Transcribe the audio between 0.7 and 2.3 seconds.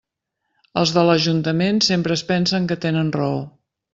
Els de l'ajuntament sempre es